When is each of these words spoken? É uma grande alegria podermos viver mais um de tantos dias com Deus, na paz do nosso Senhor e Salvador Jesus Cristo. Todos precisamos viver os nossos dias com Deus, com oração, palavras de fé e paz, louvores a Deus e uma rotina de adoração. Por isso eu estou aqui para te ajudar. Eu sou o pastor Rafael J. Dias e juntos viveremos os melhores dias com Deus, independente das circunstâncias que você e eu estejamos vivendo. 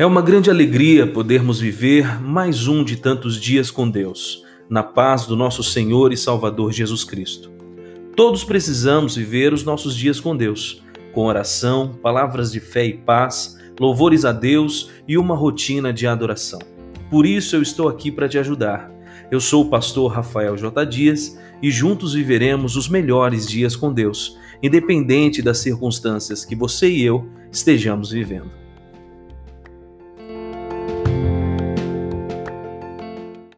É 0.00 0.06
uma 0.06 0.22
grande 0.22 0.48
alegria 0.48 1.08
podermos 1.08 1.58
viver 1.58 2.22
mais 2.22 2.68
um 2.68 2.84
de 2.84 2.94
tantos 2.94 3.34
dias 3.34 3.68
com 3.68 3.90
Deus, 3.90 4.44
na 4.70 4.80
paz 4.80 5.26
do 5.26 5.34
nosso 5.34 5.60
Senhor 5.64 6.12
e 6.12 6.16
Salvador 6.16 6.72
Jesus 6.72 7.02
Cristo. 7.02 7.50
Todos 8.14 8.44
precisamos 8.44 9.16
viver 9.16 9.52
os 9.52 9.64
nossos 9.64 9.96
dias 9.96 10.20
com 10.20 10.36
Deus, 10.36 10.84
com 11.12 11.26
oração, 11.26 11.98
palavras 12.00 12.52
de 12.52 12.60
fé 12.60 12.86
e 12.86 12.92
paz, 12.92 13.58
louvores 13.80 14.24
a 14.24 14.30
Deus 14.30 14.88
e 15.08 15.18
uma 15.18 15.34
rotina 15.34 15.92
de 15.92 16.06
adoração. 16.06 16.60
Por 17.10 17.26
isso 17.26 17.56
eu 17.56 17.62
estou 17.62 17.88
aqui 17.88 18.12
para 18.12 18.28
te 18.28 18.38
ajudar. 18.38 18.88
Eu 19.32 19.40
sou 19.40 19.64
o 19.64 19.68
pastor 19.68 20.12
Rafael 20.12 20.56
J. 20.56 20.86
Dias 20.86 21.36
e 21.60 21.72
juntos 21.72 22.14
viveremos 22.14 22.76
os 22.76 22.88
melhores 22.88 23.48
dias 23.48 23.74
com 23.74 23.92
Deus, 23.92 24.38
independente 24.62 25.42
das 25.42 25.58
circunstâncias 25.58 26.44
que 26.44 26.54
você 26.54 26.88
e 26.88 27.04
eu 27.04 27.28
estejamos 27.50 28.12
vivendo. 28.12 28.67